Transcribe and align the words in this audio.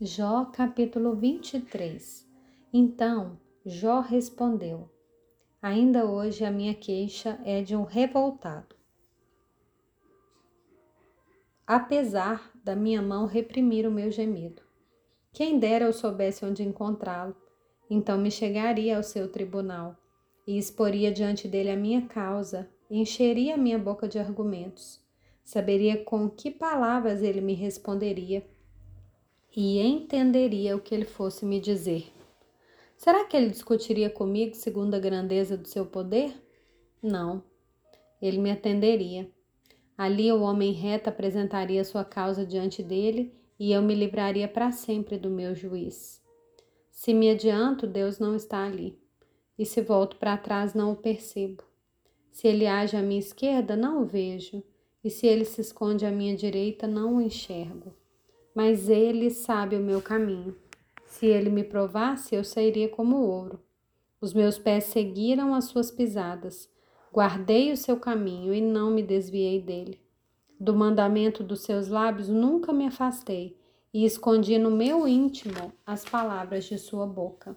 Jó 0.00 0.44
capítulo 0.44 1.16
23 1.16 2.24
Então 2.72 3.36
Jó 3.66 3.98
respondeu: 3.98 4.88
Ainda 5.60 6.06
hoje 6.06 6.44
a 6.44 6.52
minha 6.52 6.72
queixa 6.72 7.36
é 7.44 7.62
de 7.62 7.74
um 7.74 7.82
revoltado. 7.82 8.76
Apesar 11.66 12.48
da 12.62 12.76
minha 12.76 13.02
mão 13.02 13.26
reprimir 13.26 13.88
o 13.88 13.90
meu 13.90 14.08
gemido. 14.08 14.62
Quem 15.32 15.58
dera 15.58 15.86
eu 15.86 15.92
soubesse 15.92 16.44
onde 16.44 16.62
encontrá-lo, 16.62 17.34
então 17.90 18.16
me 18.16 18.30
chegaria 18.30 18.98
ao 18.98 19.02
seu 19.02 19.26
tribunal 19.26 19.96
e 20.46 20.56
exporia 20.56 21.10
diante 21.10 21.48
dele 21.48 21.70
a 21.70 21.76
minha 21.76 22.06
causa 22.06 22.70
e 22.88 23.00
encheria 23.00 23.54
a 23.54 23.58
minha 23.58 23.80
boca 23.80 24.06
de 24.06 24.20
argumentos. 24.20 25.04
Saberia 25.42 26.04
com 26.04 26.30
que 26.30 26.52
palavras 26.52 27.20
ele 27.20 27.40
me 27.40 27.54
responderia 27.54 28.46
e 29.60 29.80
entenderia 29.80 30.76
o 30.76 30.80
que 30.80 30.94
ele 30.94 31.04
fosse 31.04 31.44
me 31.44 31.58
dizer. 31.58 32.12
Será 32.96 33.24
que 33.24 33.36
ele 33.36 33.50
discutiria 33.50 34.08
comigo 34.08 34.54
segundo 34.54 34.94
a 34.94 35.00
grandeza 35.00 35.56
do 35.56 35.66
seu 35.66 35.84
poder? 35.84 36.32
Não. 37.02 37.42
Ele 38.22 38.38
me 38.38 38.52
atenderia. 38.52 39.28
Ali 39.96 40.30
o 40.30 40.42
homem 40.42 40.70
reto 40.70 41.08
apresentaria 41.08 41.82
sua 41.82 42.04
causa 42.04 42.46
diante 42.46 42.84
dele 42.84 43.34
e 43.58 43.72
eu 43.72 43.82
me 43.82 43.96
livraria 43.96 44.46
para 44.46 44.70
sempre 44.70 45.18
do 45.18 45.28
meu 45.28 45.56
juiz. 45.56 46.22
Se 46.92 47.12
me 47.12 47.28
adianto, 47.28 47.84
Deus 47.84 48.20
não 48.20 48.36
está 48.36 48.64
ali. 48.64 48.96
E 49.58 49.66
se 49.66 49.82
volto 49.82 50.18
para 50.18 50.36
trás, 50.36 50.72
não 50.72 50.92
o 50.92 50.96
percebo. 50.96 51.64
Se 52.30 52.46
ele 52.46 52.68
age 52.68 52.96
à 52.96 53.02
minha 53.02 53.18
esquerda, 53.18 53.74
não 53.74 54.02
o 54.02 54.06
vejo. 54.06 54.62
E 55.02 55.10
se 55.10 55.26
ele 55.26 55.44
se 55.44 55.60
esconde 55.60 56.06
à 56.06 56.12
minha 56.12 56.36
direita, 56.36 56.86
não 56.86 57.16
o 57.16 57.20
enxergo 57.20 57.92
mas 58.58 58.88
ele 58.88 59.30
sabe 59.30 59.76
o 59.76 59.80
meu 59.80 60.02
caminho. 60.02 60.52
Se 61.06 61.26
ele 61.26 61.48
me 61.48 61.62
provasse, 61.62 62.34
eu 62.34 62.42
sairia 62.42 62.88
como 62.88 63.16
ouro. 63.18 63.62
Os 64.20 64.34
meus 64.34 64.58
pés 64.58 64.82
seguiram 64.86 65.54
as 65.54 65.66
suas 65.66 65.92
pisadas. 65.92 66.68
Guardei 67.12 67.70
o 67.70 67.76
seu 67.76 67.98
caminho 67.98 68.52
e 68.52 68.60
não 68.60 68.90
me 68.90 69.00
desviei 69.00 69.62
dele. 69.62 70.02
Do 70.58 70.74
mandamento 70.74 71.44
dos 71.44 71.60
seus 71.60 71.86
lábios 71.86 72.28
nunca 72.28 72.72
me 72.72 72.84
afastei 72.84 73.56
e 73.94 74.04
escondi 74.04 74.58
no 74.58 74.72
meu 74.72 75.06
íntimo 75.06 75.72
as 75.86 76.04
palavras 76.04 76.64
de 76.64 76.78
sua 76.80 77.06
boca. 77.06 77.56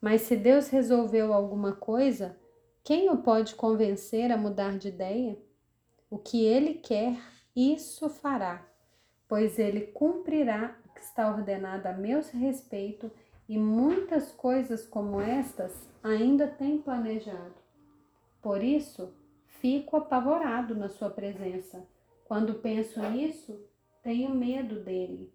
Mas 0.00 0.22
se 0.22 0.34
Deus 0.34 0.66
resolveu 0.66 1.32
alguma 1.32 1.70
coisa, 1.70 2.36
quem 2.82 3.08
o 3.10 3.18
pode 3.18 3.54
convencer 3.54 4.32
a 4.32 4.36
mudar 4.36 4.76
de 4.76 4.88
ideia? 4.88 5.38
O 6.10 6.18
que 6.18 6.44
ele 6.44 6.74
quer, 6.74 7.16
isso 7.54 8.08
fará 8.08 8.69
pois 9.30 9.60
ele 9.60 9.82
cumprirá 9.82 10.76
o 10.84 10.92
que 10.92 11.00
está 11.00 11.30
ordenado 11.30 11.86
a 11.86 11.92
meu 11.92 12.20
respeito 12.20 13.08
e 13.48 13.56
muitas 13.56 14.32
coisas 14.32 14.84
como 14.84 15.20
estas 15.20 15.88
ainda 16.02 16.48
tem 16.48 16.78
planejado. 16.78 17.54
Por 18.42 18.60
isso, 18.60 19.14
fico 19.46 19.96
apavorado 19.96 20.74
na 20.74 20.88
sua 20.88 21.10
presença. 21.10 21.86
Quando 22.24 22.54
penso 22.54 23.00
nisso, 23.08 23.64
tenho 24.02 24.34
medo 24.34 24.80
dele. 24.80 25.32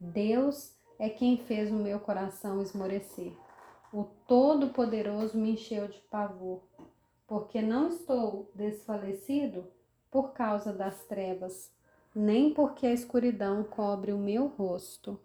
Deus 0.00 0.74
é 0.98 1.10
quem 1.10 1.36
fez 1.36 1.70
o 1.70 1.74
meu 1.74 2.00
coração 2.00 2.62
esmorecer. 2.62 3.34
O 3.92 4.04
Todo-Poderoso 4.26 5.36
me 5.36 5.50
encheu 5.50 5.86
de 5.86 6.00
pavor, 6.10 6.62
porque 7.26 7.60
não 7.60 7.88
estou 7.88 8.50
desfalecido 8.54 9.70
por 10.10 10.32
causa 10.32 10.72
das 10.72 11.04
trevas, 11.04 11.76
nem 12.16 12.54
porque 12.54 12.86
a 12.86 12.94
escuridão 12.94 13.62
cobre 13.62 14.10
o 14.10 14.18
meu 14.18 14.46
rosto. 14.46 15.20